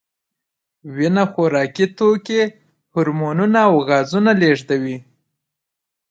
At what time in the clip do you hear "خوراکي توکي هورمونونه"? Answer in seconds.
1.31-3.59